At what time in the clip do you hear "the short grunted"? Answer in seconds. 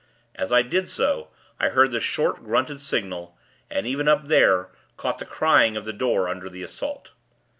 1.91-2.79